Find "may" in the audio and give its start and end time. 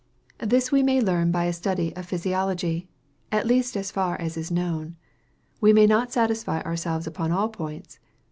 0.81-0.99, 5.73-5.85